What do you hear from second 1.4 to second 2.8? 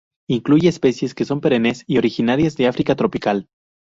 perennes y originarias de